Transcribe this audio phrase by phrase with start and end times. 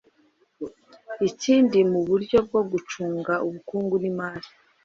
[1.29, 4.47] Ikindi mu buryo bwo gucunga ubukungu n'imari